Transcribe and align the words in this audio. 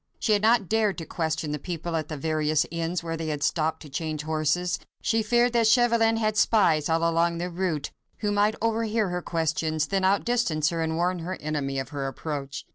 She 0.17 0.33
had 0.33 0.41
not 0.41 0.67
dared 0.67 0.97
to 0.97 1.05
question 1.05 1.51
the 1.51 1.59
people 1.59 1.95
at 1.95 2.07
the 2.07 2.17
various 2.17 2.65
inns, 2.71 3.03
where 3.03 3.15
they 3.15 3.27
had 3.27 3.43
stopped 3.43 3.83
to 3.83 3.87
change 3.89 4.23
horses. 4.23 4.79
She 5.03 5.21
feared 5.21 5.53
that 5.53 5.67
Chauvelin 5.67 6.17
had 6.17 6.35
spies 6.37 6.89
all 6.89 7.07
along 7.07 7.37
the 7.37 7.51
route, 7.51 7.91
who 8.17 8.31
might 8.31 8.55
overhear 8.63 9.09
her 9.09 9.21
questions, 9.21 9.85
then 9.85 10.03
outdistance 10.03 10.69
her 10.71 10.81
and 10.81 10.95
warn 10.95 11.19
her 11.19 11.35
enemy 11.39 11.77
of 11.77 11.89
her 11.89 12.07
approach. 12.07 12.65